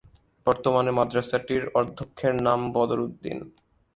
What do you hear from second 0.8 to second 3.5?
মাদ্রাসাটির অধ্যক্ষের নাম বদর উদ্দীন।